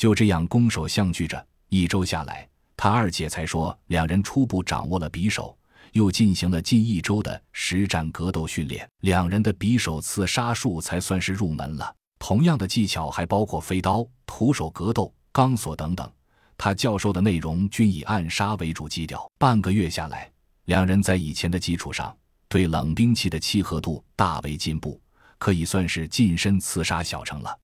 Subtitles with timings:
[0.00, 5.54] 就这样攻守相拒着，一周下来，他二姐才说两人初步掌握了匕首，
[5.92, 11.94] 又进行了近一周的实战格斗训练，两人的匕首刺杀术才算是入门了。
[12.18, 16.10] 同样的技巧还包括飞刀、徒手格斗、钢索等等。
[16.56, 19.30] 他教授的内容均以暗杀为主基调。
[19.36, 20.32] 半个月下来，
[20.64, 22.16] 两人在以前的基础上，
[22.48, 24.98] 对冷兵器的契合度大为进步，
[25.36, 27.54] 可以算是近身刺杀小成了。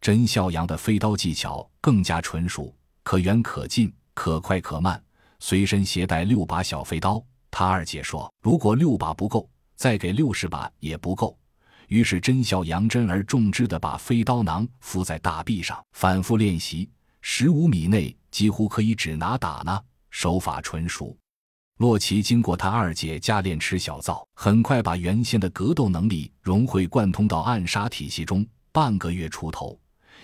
[0.00, 5.02] 甄孝阳的飞刀技巧更加纯熟，可远可近，可快可慢，
[5.40, 7.22] 随身携带六把小飞刀。
[7.50, 11.36] 他二姐说：“如果六把不够，再给六十把也不够。”
[11.88, 16.88] 于是甄孝阳珍而重之的把飞刀囊敷在大臂上，反复练习，
[17.22, 21.16] 十五米内几乎可以指拿打呢，手法纯熟。
[21.78, 29.78] 洛奇经过他二姐加练吃小灶，很快把原先的格斗能力融会贯通到暗杀体系中，半个月出头。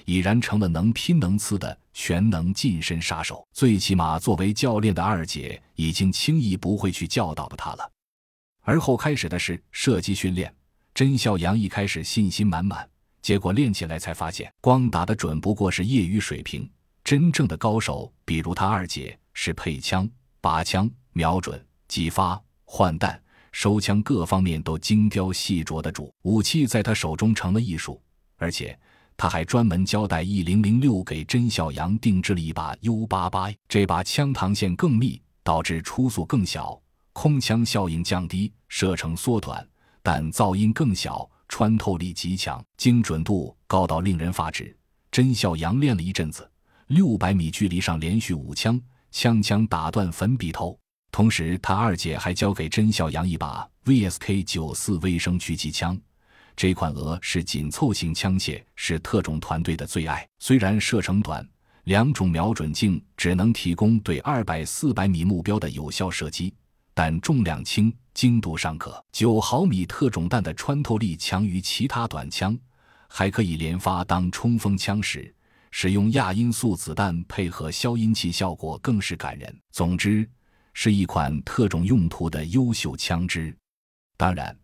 [0.05, 7.91] 已然成了能拼能刺的全能近身杀手，最起码作为教练的二姐已经轻易不会去教导他了。
[8.63, 10.55] 而后开始的是射击训练。
[10.95, 12.89] 甄孝阳一开始信心满满，
[13.21, 16.71] 结果练起来才发现，光打得准不过是业余水平，
[17.03, 20.09] 真正的高手，比如他二姐，是配枪、
[20.41, 26.15] 拔枪、瞄准、击发、换弹、收枪各方面都精雕细琢的主。
[26.23, 28.01] 武器在他手中成了艺术，
[28.37, 28.79] 而且。
[29.17, 36.81] 他还专门交代一零零六给甄小阳定制了一把 U 八八，这把枪膛线更密，导致初速更小，
[37.13, 39.67] 空腔效应降低，射程缩短，
[40.03, 44.77] 但噪音更小，穿透力极强，精准度高到令人发指。
[45.13, 46.51] 甄小阳练了一阵子，
[46.89, 48.81] 六百米距离上连续五枪，
[49.13, 50.77] 枪枪打断粉笔头。
[51.13, 55.97] 同时，他二姐还交给甄小阳一把 VSK 九四微声狙击枪。
[56.57, 60.27] 这款俄式紧凑型枪械是特种团队的最爱。
[60.39, 61.47] 虽然射程短，
[61.85, 66.55] 两种瞄准镜只能提供对二百、四百米目标的有效射击，
[66.95, 69.05] 但重量轻，精度尚可。
[69.11, 72.57] 九毫米特种弹的穿透力强于其他短枪，
[73.09, 75.35] 还可以连发当冲锋枪使。
[75.73, 79.61] 使用亚音速子弹配合消音器，效果更是感人。
[79.73, 80.29] 总之，
[80.73, 83.53] 是一款特种用途的优秀枪支。
[84.17, 84.57] 当然。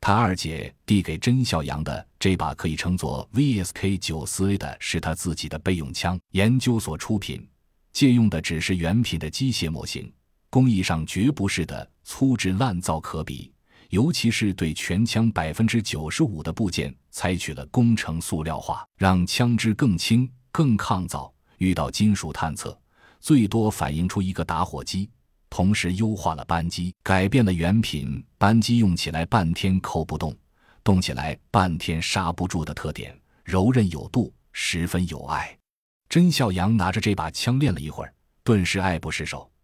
[0.00, 7.46] 他二姐递给甄孝阳的这把可以称作 VSK 九四 A 的，是他自己的备用枪，研究所出品，
[7.92, 10.10] 借用的只是原品的机械模型，
[10.50, 13.52] 工艺上绝不是的粗制滥造可比，
[13.90, 22.80] 尤其是对全枪百分之九十五的部件采取了工程塑料化，让枪支更轻、更抗造，遇到金属探测，
[23.20, 25.10] 最多反映出一个打火机。
[25.50, 30.36] 同时优化了扳机，改变了原品扳机用起来半天扣不动，
[30.84, 35.56] 动起来半天刹不住的特点，柔韧有度，十分有爱。
[36.08, 39.50] 甄孝阳拿着这把枪练了一会儿，顿时爱不释手。